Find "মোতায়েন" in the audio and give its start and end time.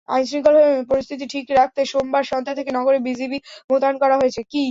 3.69-3.97